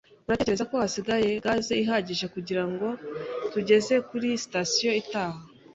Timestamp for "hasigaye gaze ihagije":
0.81-2.25